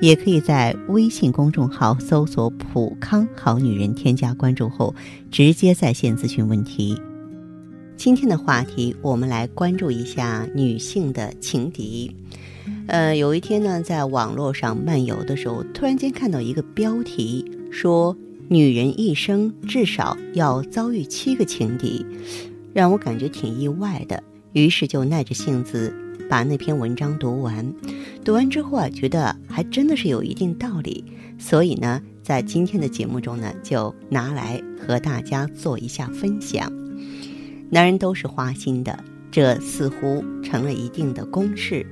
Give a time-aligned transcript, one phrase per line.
[0.00, 4.94] 也可以在微信公众号搜索“普康好女人”，添加关注后
[5.30, 7.00] 直接在线咨询问题。
[7.96, 12.10] 今天的话题，我们来关注一下女性的情敌。
[12.86, 18.16] 呃，有一天呢，在网络上漫游的时候，突然间看到一个标题，说
[18.48, 22.04] 女人一生至少要遭遇七个情敌，
[22.72, 24.22] 让我感觉挺意外的。
[24.54, 25.94] 于是就耐着性子
[26.30, 27.74] 把那篇文章读完。
[28.24, 31.04] 读完之后啊，觉得还真的是有一定道理，
[31.38, 36.72] 所以呢，在今天的节目中呢，就拿来和大家做一下分享。
[37.68, 41.84] 男人都是花心的，这似乎成了一定的公式，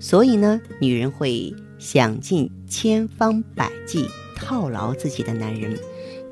[0.00, 5.78] 所以呢，女人会想尽千方百计套牢自己的男人，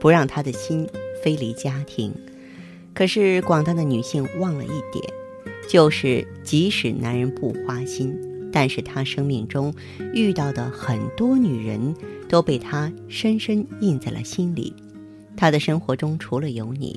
[0.00, 0.88] 不让他的心
[1.22, 2.12] 飞离家庭。
[2.92, 5.04] 可是广大的女性忘了一点，
[5.68, 8.14] 就是即使男人不花心。
[8.54, 9.74] 但是他生命中
[10.12, 11.94] 遇到的很多女人
[12.28, 14.74] 都被他深深印在了心里。
[15.34, 16.94] 他的生活中除了有你，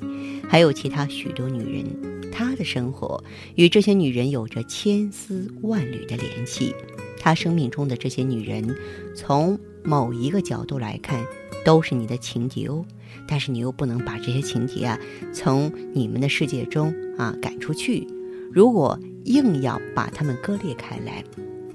[0.49, 1.85] 还有其他许多女人。
[2.29, 3.23] 他的生活
[3.55, 6.75] 与这些女人有着千丝万缕的联系。
[7.17, 8.75] 他生命中的这些女人，
[9.15, 11.23] 从某一个角度来看，
[11.63, 12.85] 都是你的情敌哦。
[13.25, 14.99] 但是你又不能把这些情敌啊，
[15.31, 18.05] 从你们的世界中啊赶出去。
[18.55, 21.21] 如果硬要把他们割裂开来，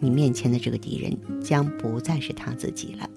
[0.01, 3.11] 你面前的这个敌人将不再是他自己了。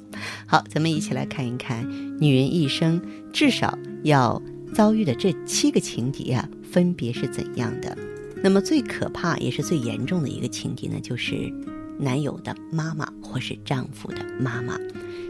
[0.46, 4.42] 好，咱们一起来看一看，女人一生至少要
[4.74, 7.98] 遭遇的这七个情敌啊，分别是怎样的。
[8.44, 11.50] 那么最可怕也是最严重的一个情敌呢，就是
[11.98, 14.78] 男友的妈妈或是丈夫的妈妈。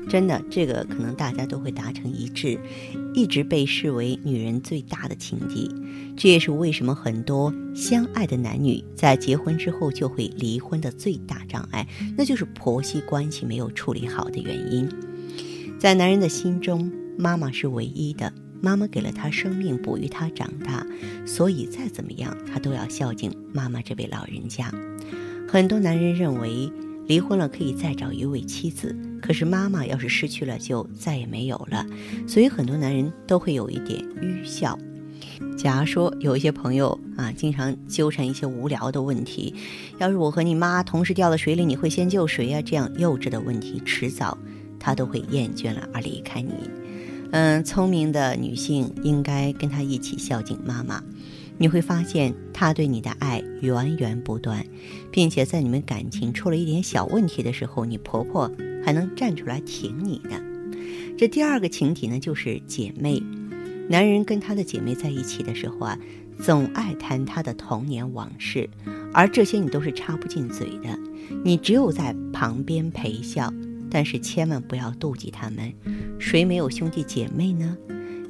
[0.09, 2.59] 真的，这个可能大家都会达成一致，
[3.13, 5.69] 一直被视为女人最大的情敌。
[6.15, 14.87] 这也是为什么很多相爱的男女在结婚之后就会离婚的最大障碍，那就是婆媳关系没有处理好的原因。
[15.79, 18.31] 在男人的心中，妈妈是唯一的，
[18.61, 20.85] 妈妈给了他生命，哺育他长大，
[21.25, 24.71] 所以再怎么样，他都要孝敬妈妈这位老人家。
[25.47, 26.71] 很多男人认为
[27.07, 31.85] 离婚了可以再找一位妻子，可是妈妈要是失去了，就再也没有了，
[32.27, 34.77] 所以很多男人都会有一点愚孝。
[35.57, 39.53] 假如说有一些朋友啊，经常纠缠一些无聊的问题，
[39.97, 42.61] 要是我和你妈同时掉到水里，你会先救谁呀？
[42.61, 44.37] 这样幼稚的问题，迟早
[44.79, 46.51] 他都会厌倦了而离开你。
[47.31, 51.03] 嗯，聪明的女性应该跟他一起孝敬妈妈，
[51.57, 54.65] 你会发现他对你的爱源源不断，
[55.11, 58.51] 并且在你们感情出了一点小问题的时候，你婆婆
[58.83, 60.41] 还能站出来挺你的。
[61.17, 63.21] 这第二个情敌呢，就是姐妹。
[63.89, 65.99] 男人跟他的姐妹在一起的时候啊，
[66.39, 68.69] 总爱谈他的童年往事，
[69.13, 70.97] 而这些你都是插不进嘴的，
[71.43, 73.53] 你只有在旁边陪笑。
[73.91, 75.71] 但是千万不要妒忌他们，
[76.17, 77.77] 谁没有兄弟姐妹呢？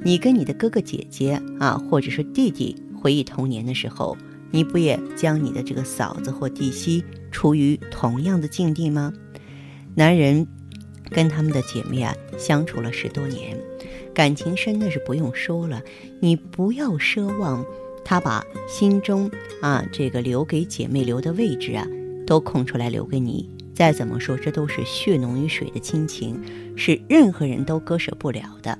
[0.02, 4.16] 你跟你的哥哥姐姐啊，或者是弟弟回忆童年的时候，
[4.50, 9.12] 你不也将你的这个嫂子或弟媳处于同样的境地吗？
[9.94, 10.46] 男人
[11.10, 13.58] 跟他们的姐妹啊相处了十多年。
[14.14, 15.82] 感情深那是不用说了，
[16.18, 17.62] 你不要奢望
[18.06, 21.86] 他把心中啊这个留给姐妹留的位置啊
[22.26, 23.50] 都空出来留给你。
[23.74, 26.40] 再怎么说，这都是血浓于水的亲情，
[26.74, 28.78] 是任何人都割舍不了的。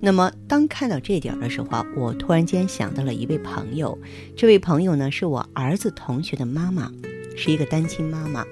[0.00, 3.98] 那么，当看到这点的时候啊，我突然间想到了一位朋友，
[4.36, 6.92] 这位朋友呢是我儿子同学的妈妈，
[7.36, 8.44] 是一个单亲妈妈。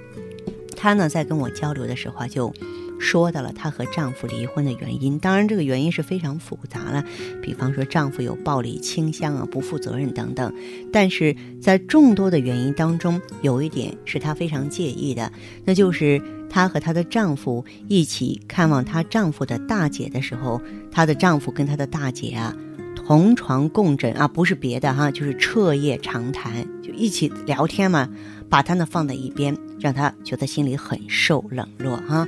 [0.75, 2.53] 她呢在跟我交流的时候就。
[2.99, 7.03] 说到了她和丈夫离婚的原因，当然这个原因是非常复杂了，
[7.41, 10.53] 比方说丈夫有暴力倾向啊、不负责任等等。
[10.91, 15.31] 但是在众多的原因当中，有一点是她非常介意的，
[15.65, 20.61] 那就是她和她的丈夫一起看望她丈夫的大姐的时候，
[20.91, 22.55] 她的丈夫跟她的大姐啊
[22.95, 28.09] 同床共枕啊，不是别的哈，就是彻夜长谈，就一起聊天嘛，
[28.49, 32.27] 把她呢放在一边，让她觉得心里很受冷落哈。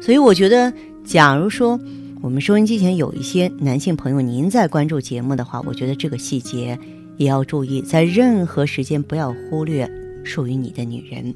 [0.00, 0.72] 所以我觉得，
[1.04, 1.78] 假如说
[2.22, 6.78] 我们收音机前有一些男性朋友，您在关注节目的话，我觉得这个细节
[7.16, 9.90] 也要注意，在任何时间不要忽略
[10.24, 11.34] 属于你的女人。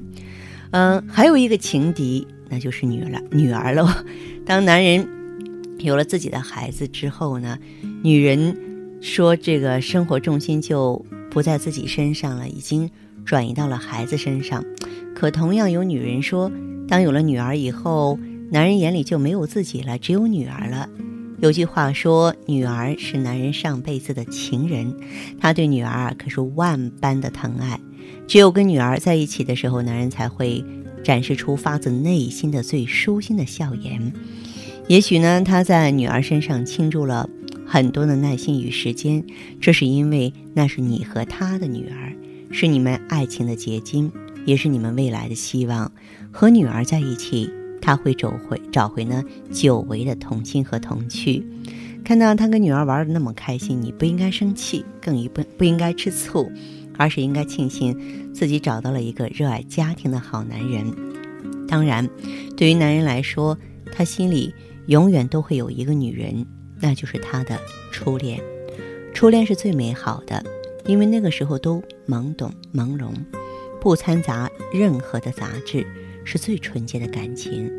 [0.71, 3.87] 嗯，还有一个情敌，那就是女儿女儿喽。
[4.45, 5.07] 当男人
[5.79, 7.57] 有了自己的孩子之后呢，
[8.03, 8.55] 女人
[8.99, 12.89] 说这个生活重心就不在自己身上了，已经
[13.23, 14.63] 转移到了孩子身上。
[15.15, 16.51] 可同样有女人说，
[16.87, 18.19] 当有了女儿以后，
[18.51, 20.87] 男人眼里就没有自己了，只有女儿了。
[21.39, 24.95] 有句话说，女儿是男人上辈子的情人，
[25.39, 27.79] 他对女儿可是万般的疼爱。
[28.27, 30.63] 只有跟女儿在一起的时候，男人才会
[31.03, 34.13] 展示出发自内心的最舒心的笑颜。
[34.87, 37.29] 也许呢，他在女儿身上倾注了
[37.65, 39.23] 很多的耐心与时间，
[39.59, 42.15] 这是因为那是你和他的女儿，
[42.51, 44.11] 是你们爱情的结晶，
[44.45, 45.91] 也是你们未来的希望。
[46.31, 47.49] 和女儿在一起。
[47.85, 51.45] 他会找回找回呢久违的童心和童趣，
[52.03, 56.51] 看到他跟女儿玩的那么开心，你不应该生气，更不不应该吃醋，
[56.97, 60.83] 而是应该庆幸自己找到了一个热爱家庭的好男人。
[61.67, 62.09] 当然，
[62.57, 63.55] 对于男人来说，
[63.93, 64.51] 他心里
[64.87, 66.43] 永远都会有一个女人，
[66.81, 67.55] 那就是他的
[67.91, 68.41] 初恋。
[69.13, 70.43] 初恋是最美好的，
[70.87, 73.11] 因为那个时候都懵懂朦胧，
[73.79, 75.85] 不掺杂任何的杂质。
[76.25, 77.71] 是最纯洁的感情，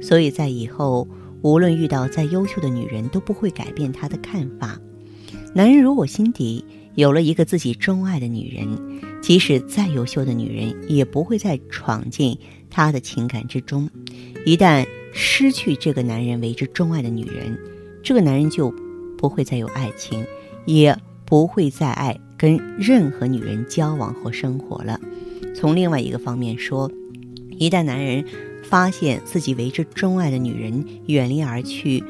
[0.00, 1.08] 所以在以后，
[1.40, 4.78] 无论遇到再优秀的女人，都不会改变他的看法。
[5.54, 6.62] 男人如果心底
[6.94, 12.38] 有了一个自己钟爱的女人，即使再优秀的女人，也不会再闯进
[12.68, 13.88] 他的情感之中。
[14.44, 17.58] 一旦失去这个男人为之钟爱的女人，
[18.02, 18.70] 这个男人就
[19.16, 20.22] 不会再有爱情，
[20.66, 20.94] 也
[21.24, 25.00] 不会再爱跟任何女人交往或生活了。
[25.54, 26.90] 从另外一个方面说。
[27.58, 28.24] 一旦男人
[28.62, 32.02] 发现自己为之钟爱的女人远离而去，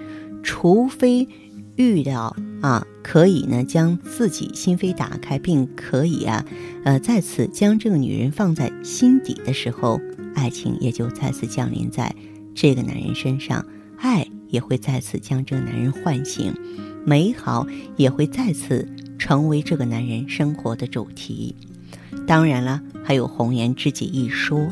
[0.42, 1.28] 除非
[1.76, 6.44] 遇到啊可以呢将自己心扉打开，并可以啊
[6.84, 10.00] 呃再次将这个女人放在心底的时候，
[10.34, 12.14] 爱情也就再次降临在
[12.54, 13.64] 这个男人身上，
[13.98, 16.54] 爱也会再次将这个男人唤醒，
[17.04, 17.66] 美好
[17.96, 18.88] 也会再次
[19.18, 21.54] 成为这个男人生活的主题。
[22.26, 24.70] 当然了，还有红颜知己一说。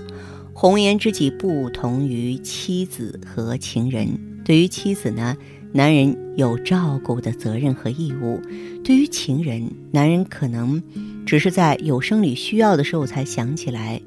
[0.56, 4.08] 红颜知己不同于妻子和情人。
[4.44, 5.36] 对于妻子呢，
[5.72, 8.40] 男人有照顾的责任和义务；
[8.84, 10.80] 对于情人，男人可能
[11.26, 14.00] 只是在有生理需要的时候才想起来。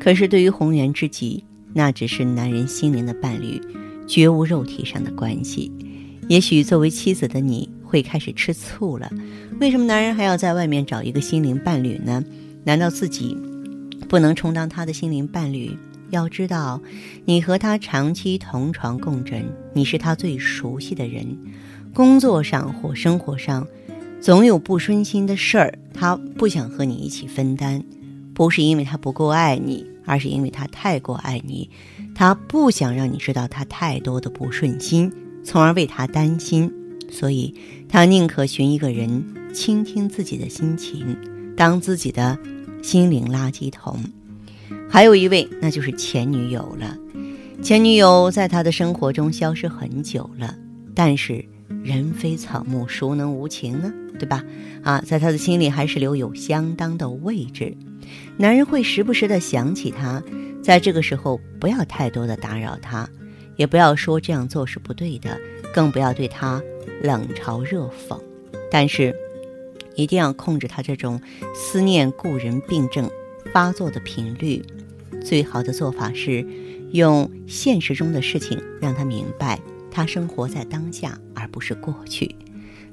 [0.00, 3.60] 可是对于红颜知己，那只是男人心灵的伴侣，
[4.08, 5.70] 绝无肉体上的关系。
[6.28, 9.08] 也许作为妻子的你会开始吃醋了：
[9.60, 12.24] 为什么男人还要在外面找一个心灵伴侣呢？
[12.64, 13.36] 难道自己？
[14.08, 15.76] 不能充当他的心灵伴侣。
[16.10, 16.80] 要知道，
[17.24, 21.26] 你和他长期同床共枕，你是他最熟悉的人。
[21.92, 23.66] 工作上或生活上，
[24.20, 27.82] 总有不顺心的事儿，他不想和你一起分担，
[28.32, 31.68] 不是因为他不够爱你，而是因为他太过爱你。
[32.14, 35.10] 他不想让你知道他太多的不顺心，
[35.42, 36.70] 从而为他担心，
[37.10, 37.52] 所以
[37.88, 41.16] 他宁可寻一个人倾听自己的心情，
[41.56, 42.38] 当自己的。
[42.84, 43.98] 心灵垃圾桶，
[44.90, 46.94] 还有一位，那就是前女友了。
[47.62, 50.54] 前女友在他的生活中消失很久了，
[50.94, 51.42] 但是
[51.82, 53.90] 人非草木，孰能无情呢？
[54.18, 54.44] 对吧？
[54.82, 57.74] 啊，在他的心里还是留有相当的位置。
[58.36, 60.22] 男人会时不时的想起他，
[60.62, 63.08] 在这个时候不要太多的打扰他，
[63.56, 65.40] 也不要说这样做是不对的，
[65.72, 66.62] 更不要对他
[67.02, 68.20] 冷嘲热讽。
[68.70, 69.16] 但是。
[69.96, 71.20] 一定要控制他这种
[71.54, 73.10] 思念故人病症
[73.52, 74.64] 发作的频率。
[75.24, 76.46] 最好的做法是，
[76.92, 82.34] 用现实中的事情让他明白，他生活在当下，而不是过去。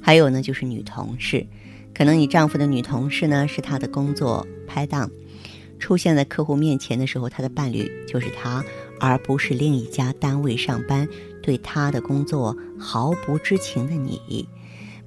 [0.02, 1.46] 还有呢，就是女同事，
[1.94, 5.12] 可能你丈夫的女同事呢是他的工作拍档，
[5.78, 8.64] 出现在客户面前的时候，他的伴侣就是他，
[9.00, 11.08] 而不是另一家单位上班，
[11.42, 14.48] 对他的工作毫不知情的你。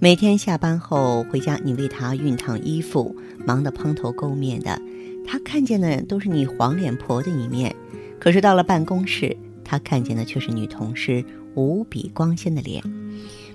[0.00, 3.14] 每天下班后回家，你为他熨烫衣服，
[3.46, 4.78] 忙得蓬头垢面的，
[5.26, 7.74] 他看见的都是你黄脸婆的一面。
[8.18, 11.24] 可是到了办公室，他看见的却是女同事
[11.54, 12.82] 无比光鲜的脸。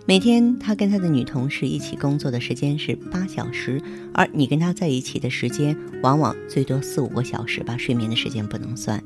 [0.09, 3.79] 每天他跟他的女同事一起工作的时间是八小时，
[4.11, 8.99] 而你跟他在一起的时间往往最多四五个小时吧，睡眠的时间不能算。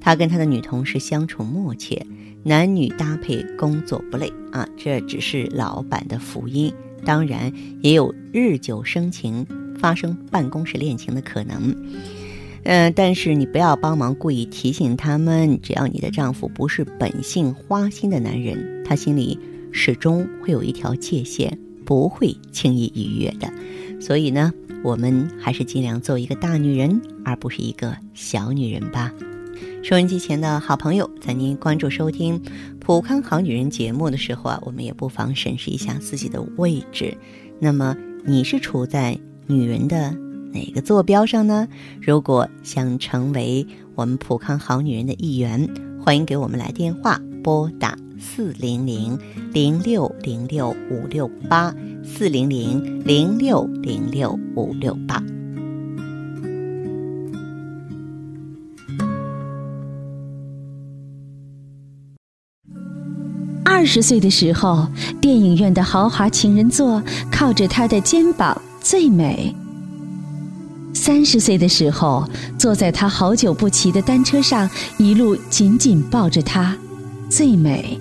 [0.00, 2.00] 他跟他的女同事相处默契。
[2.44, 6.72] 男女搭配工作不累啊，这只是老板的福音。
[7.04, 9.44] 当然，也有日久生情、
[9.76, 11.74] 发生办公室恋情的可能。
[12.62, 15.60] 嗯，但是你不要帮忙故意提醒他们。
[15.60, 19.36] 只要你的丈夫不是本性花心的男人，他心里
[19.74, 23.52] 始终会有一条界限，不会轻易逾越的。
[24.00, 24.52] 所以呢，
[24.84, 29.12] 我们还是尽量做一个大女人，而不是一个小女人吧。
[29.82, 32.40] 收音机前的好朋友，在您关注收听
[32.78, 37.18] 《普康好女人》节目的时候啊，我们也不妨审视一下自己的位置。
[37.58, 40.16] 那么，你是处在女人的
[40.52, 41.68] 哪个坐标上呢？
[42.00, 43.66] 如果想成为
[43.96, 45.68] 我们普康好女人的一员，
[46.00, 49.18] 欢迎给我们来电话，拨打四零零
[49.52, 55.22] 零六零六五六八四零零零六零六五六八。
[63.64, 64.88] 二十岁的时候，
[65.20, 69.54] 电影院的豪华情人座靠着他的肩膀最美；
[70.94, 72.26] 三十岁的时候，
[72.58, 76.74] 坐在他好久不骑的单车上，一路紧紧抱着他
[77.36, 77.98] 最美；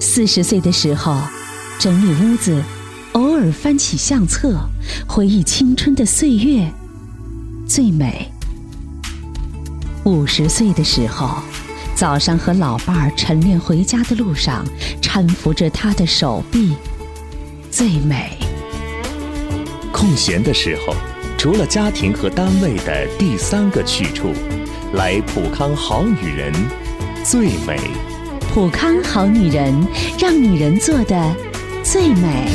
[0.00, 1.16] 四十岁的时候，
[1.78, 2.60] 整理屋子，
[3.12, 4.58] 偶尔翻起相册，
[5.06, 6.68] 回忆青春的岁月
[7.64, 8.26] 最美；
[10.02, 11.40] 五十岁的时候。
[11.94, 14.66] 早上和老伴儿晨练回家的路上，
[15.00, 16.74] 搀扶着他的手臂，
[17.70, 18.36] 最美。
[19.92, 20.92] 空闲的时候，
[21.38, 24.32] 除了家庭和单位的第三个去处，
[24.94, 26.52] 来普康好女人，
[27.28, 27.76] 最美。
[28.52, 29.74] 普康好女人，
[30.16, 31.34] 让女人做的
[31.82, 32.46] 最美。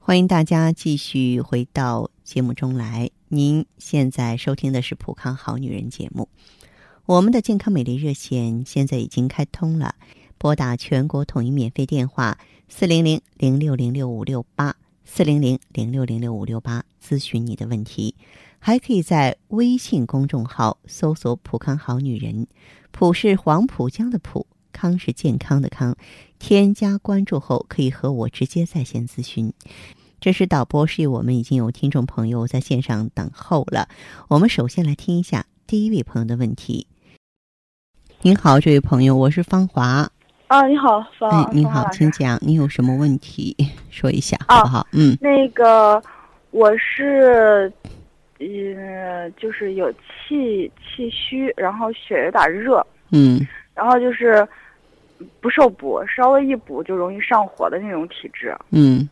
[0.00, 3.08] 欢迎大家继续回到节目中来。
[3.28, 6.28] 您现在收听的是《普康好女人》节目。
[7.06, 9.94] 我们的健康美丽热线现在已经开通了，
[10.38, 12.36] 拨打全国统一免费电话
[12.68, 14.74] 四零零零六零六五六八
[15.10, 18.14] 四零零零六零六五六八咨询你的问题。
[18.60, 22.46] 还可以在微信公众号搜索“普康好女人”，
[22.92, 25.96] 普是黄浦江的浦，康是健康的康。
[26.38, 29.52] 添加关注后，可以和我直接在线咨询。
[30.20, 33.88] 这是导播示意，我们已经有听众朋友在线上等候了。
[34.26, 36.88] 我们首先来听一下第一位朋友的问题。
[38.22, 40.10] 您好，这位朋友，我是芳华。
[40.48, 41.30] 啊，你好，方。
[41.30, 43.54] 哎，您好，请讲，你有什么问题
[43.90, 44.86] 说一下，好不好？
[44.92, 45.14] 嗯。
[45.20, 46.02] 那个，
[46.52, 47.70] 我是，
[48.38, 52.84] 呃，就是有气气虚，然后血有点热。
[53.12, 53.46] 嗯。
[53.74, 54.46] 然后就是
[55.38, 58.56] 不受补，稍微一补就容易上火的那种体质。
[58.70, 59.06] 嗯。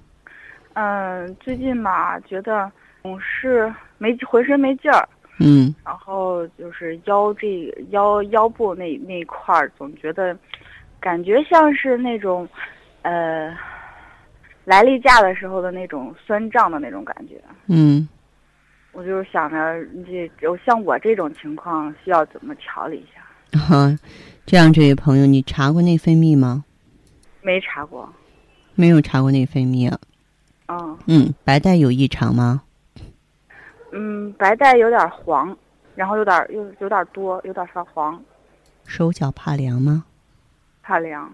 [0.73, 5.07] 嗯，最近嘛，觉得总是没浑身没劲儿，
[5.39, 10.37] 嗯，然后就是腰这腰腰部那那一块儿，总觉得
[11.07, 12.49] 感觉像是那种
[13.03, 13.57] 呃
[14.65, 17.41] 来例假的时候的那种酸胀的那种感觉。
[17.69, 18.09] 嗯，
[18.91, 19.57] 我就是想着
[20.05, 20.29] 这
[20.65, 23.57] 像我这种情况需要怎么调理一下？
[23.57, 23.97] 哈，
[24.45, 26.65] 这样，这位朋友，你查过内分泌吗？
[27.41, 28.13] 没查过。
[28.75, 29.97] 没有查过内分泌啊。
[30.67, 32.63] 嗯嗯，白带有异常吗？
[33.93, 35.57] 嗯，白带有点黄，
[35.95, 38.21] 然后有点又有点多，有点发黄。
[38.85, 40.05] 手脚怕凉吗？
[40.87, 41.29] 怕凉，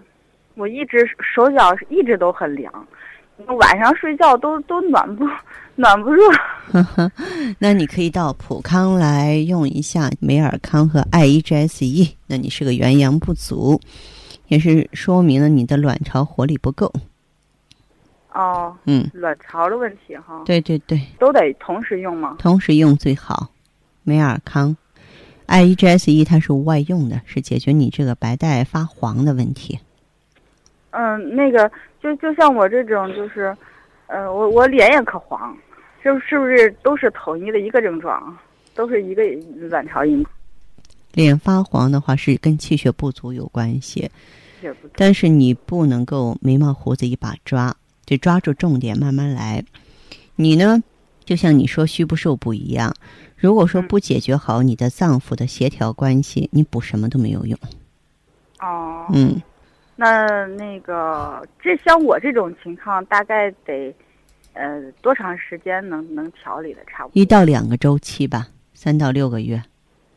[0.54, 2.73] 我一直手脚一直都很凉，
[3.59, 5.28] 晚上睡觉都都暖不
[5.75, 6.23] 暖不热。
[7.61, 12.16] 那你可以到普康来用一下美尔康和 I E G S E。
[12.28, 13.78] 那你是个元阳不足，
[14.49, 16.90] 也是说明了你的卵巢活力不够。
[18.32, 22.37] 哦，嗯，卵巢的问题哈，对对对，都得同时用吗？
[22.38, 23.50] 同时用最好。
[24.02, 24.75] 美尔康
[25.52, 29.78] ，I E G S E 它是外用的，是解决你这个白带发黄的问题。
[30.92, 31.71] 嗯，那个
[32.02, 33.54] 就就像我这种，就是，
[34.06, 35.54] 呃，我我脸也可黄，
[36.02, 38.35] 是是不是都是统一的一个症状，
[38.75, 39.23] 都是一个
[39.68, 40.25] 卵巢因。
[41.12, 44.11] 脸发黄的话是跟气血不足有关系，
[44.97, 47.76] 但是你不能够眉毛胡子一把抓。
[48.06, 49.62] 得抓住重点，慢慢来。
[50.35, 50.82] 你呢，
[51.33, 52.95] 就像你说虚不受补一样。
[53.39, 57.59] 如果说不解决好你的脏腑的协调关系，你补什么都没有用。
[58.61, 59.07] 哦。
[59.15, 59.41] 嗯。
[59.97, 63.95] 那那个，这像我这种情况，大概得
[64.53, 67.12] 呃多长时间能能调理的差不多？
[67.15, 69.62] 一到两个周期吧，三到六个月。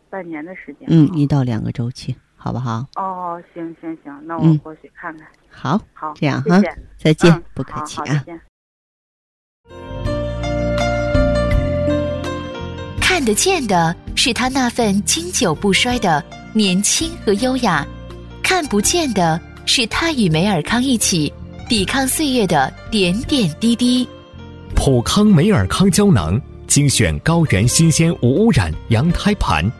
[0.10, 0.86] 半年的时间。
[0.90, 2.86] 嗯，一到两个周期，好不好？
[2.96, 5.26] 哦，行行行，那我过去看看。
[5.50, 6.62] 好，好，这样哈，
[6.98, 8.26] 再见，不客气啊。
[13.16, 17.88] 看得见的是他那份经久不衰的年轻和优雅，
[18.44, 21.32] 看不见的是他与梅尔康一起
[21.70, 24.06] 抵抗岁月的点点滴滴。
[24.76, 29.72] 普康梅尔康胶囊精选高原新鲜无污染羊胎盘，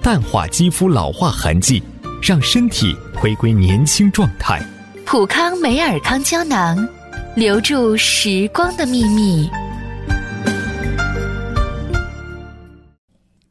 [0.00, 1.82] 淡化肌肤老化痕迹，
[2.22, 4.58] 让身体回归年轻状态。
[5.04, 6.88] 普康梅尔康胶囊，
[7.36, 9.50] 留住时光的秘密。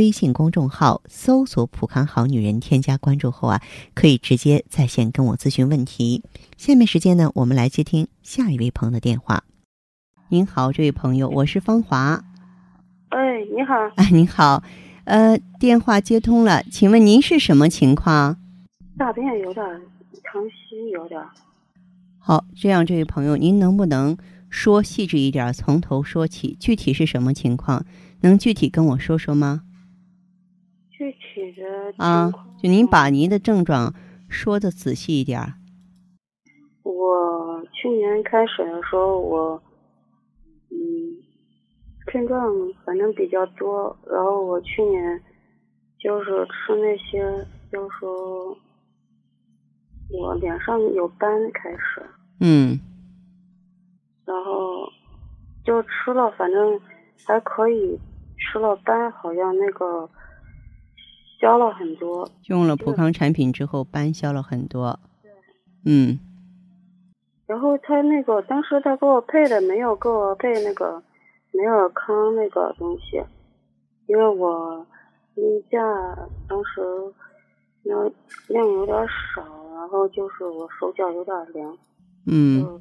[0.00, 3.60] 微信公众号搜索“普康好女人”，添加关注后啊，
[3.92, 6.24] 可以直接在线跟我咨询问题。
[6.56, 9.44] 下面时间呢，我们来接听下一位朋友的电话。
[10.30, 12.24] 您好，这位朋友，我是芳华。
[13.10, 13.74] 哎，你好。
[13.96, 14.62] 哎，您好，
[15.04, 18.38] 呃，电话接通了，请问您是什么情况？
[18.96, 19.62] 大便有点
[20.24, 21.20] 长稀，有点。
[22.18, 24.16] 好，这样，这位朋友，您能不能
[24.48, 26.56] 说细致一点，从头说起？
[26.58, 27.84] 具体是什么情况？
[28.22, 29.64] 能具体跟我说说吗？
[31.98, 32.30] 啊，
[32.62, 33.94] 就您把您的症状
[34.28, 35.40] 说的仔细一点。
[36.82, 39.62] 我去年开始的时候，我。
[40.72, 41.18] 嗯，
[42.06, 42.40] 症状
[42.84, 45.20] 反正比较多，然后我去年
[45.98, 48.56] 就是吃那些，就说
[50.10, 52.06] 我脸上有斑开始，
[52.38, 52.78] 嗯，
[54.24, 54.88] 然后
[55.64, 56.80] 就吃了，反正
[57.26, 57.98] 还可以，
[58.38, 60.08] 吃了斑好像那个
[61.40, 62.28] 消了很多。
[62.48, 65.00] 用了普康产品之后，斑消了很多。
[65.22, 65.30] 对。
[65.86, 66.18] 嗯。
[67.46, 71.02] 然后他那个当时他给我配的没有给我配那个
[71.52, 73.20] 美尔康那个东西，
[74.06, 74.86] 因为我
[75.34, 75.78] 例假
[76.48, 76.80] 当时
[77.82, 77.92] 那
[78.46, 78.96] 量有点
[79.34, 79.42] 少，
[79.74, 81.76] 然后就是我手脚有点凉，
[82.26, 82.80] 嗯，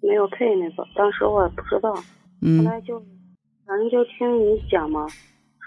[0.00, 2.98] 没有配那个，当时我也不知道，后来就
[3.66, 5.06] 反正就听你讲嘛，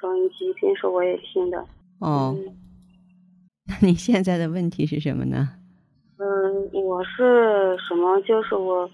[0.02, 1.64] 收音机平时我也听的。
[2.02, 2.36] 哦，
[3.68, 5.50] 那你现在的问题是什么呢？
[6.18, 8.20] 嗯，我是什么？
[8.22, 8.90] 就是我，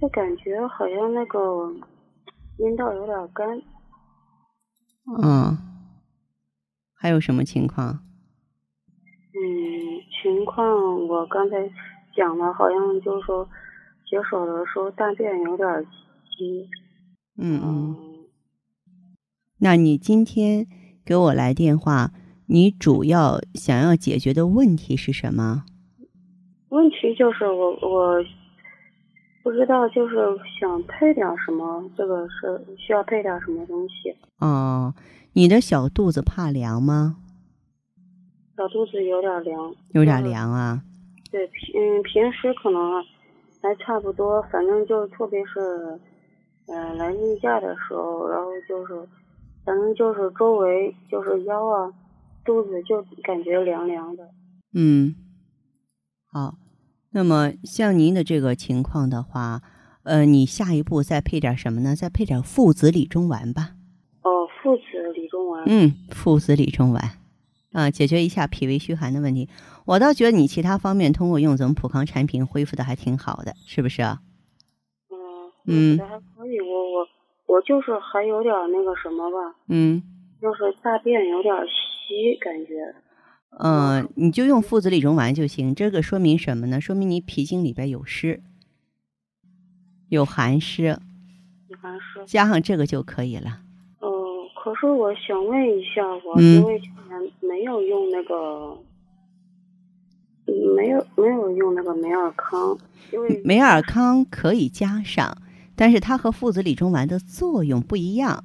[0.00, 1.70] 就感觉好像那个
[2.56, 3.46] 阴道有点干。
[5.22, 5.58] 嗯，
[6.94, 8.00] 还有什么情况？
[9.34, 9.44] 嗯，
[10.22, 11.56] 情况我刚才
[12.16, 13.46] 讲了，好像就是说
[14.08, 15.86] 解手的时候大便有点
[16.24, 16.66] 稀。
[17.36, 17.96] 嗯嗯。
[19.58, 20.66] 那你今天
[21.04, 22.10] 给我来电话，
[22.48, 25.64] 你主要想要解决的问题是什么？
[26.70, 28.24] 问题就是我我
[29.42, 30.16] 不知道，就是
[30.58, 34.14] 想配点什么，这个是需要配点什么东西。
[34.40, 34.94] 哦，
[35.34, 37.16] 你的小肚子怕凉吗？
[38.56, 39.74] 小肚子有点凉。
[39.92, 40.82] 有点凉啊。
[41.30, 43.02] 对，平嗯平时可能
[43.62, 46.00] 还差不多，反正就特别是
[46.66, 48.94] 嗯来例假的时候，然后就是
[49.64, 51.92] 反正就是周围就是腰啊
[52.48, 54.30] 肚子就感觉凉凉的。
[54.72, 55.14] 嗯。
[56.32, 56.54] 好，
[57.10, 59.60] 那么像您的这个情况的话，
[60.02, 61.94] 呃，你下一步再配点什么呢？
[61.94, 63.74] 再配点附子理中丸吧。
[64.22, 65.62] 哦，附子理中丸。
[65.66, 67.18] 嗯，附子理中丸，
[67.72, 69.46] 啊，解决一下脾胃虚寒的问题。
[69.84, 74.20] 我倒觉得你其他方面通过用咱们普康产品恢复的还挺好的，是不是啊？
[75.66, 76.58] 嗯，嗯，还可以。
[76.62, 77.06] 我我
[77.46, 79.54] 我就是还有点那个什么吧。
[79.68, 80.02] 嗯。
[80.40, 81.52] 就是大便有点
[82.08, 82.94] 稀，感觉。
[83.50, 85.74] 嗯，你就用附子理中丸就行。
[85.74, 86.80] 这个说明什么呢？
[86.80, 88.42] 说明你脾经里边有湿，
[90.08, 90.98] 有寒湿，
[91.68, 93.60] 有寒湿，加上这个就可以了。
[94.00, 94.08] 嗯，
[94.54, 98.78] 可是我想问一下，我因为今年没有用那个，
[100.76, 102.78] 没有没有用那个梅尔康，
[103.12, 105.36] 因为梅尔康可以加上，
[105.74, 108.44] 但是它和附子理中丸的作用不一样。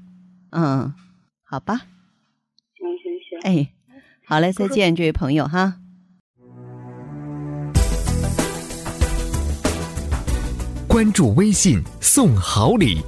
[0.51, 0.93] 嗯，
[1.43, 1.81] 好吧。
[3.43, 3.69] 哎。
[4.25, 5.75] 好嘞，再见，这位朋友哈。
[10.87, 13.01] 关注微信送好礼，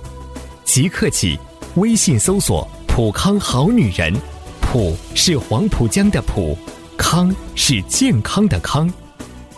[0.64, 1.38] 即刻起，
[1.76, 4.14] 微信搜索“普康好女人”，
[4.60, 6.58] 普是黄浦江的浦，
[6.98, 8.92] 康是健康的康，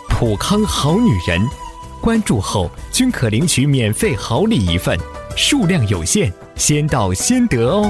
[0.10, 1.42] 普康好女人，
[2.02, 5.00] 关注后均可领取免费好礼一份，
[5.36, 7.90] 数量有限，先到先得哦。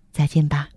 [0.11, 0.70] 再见吧。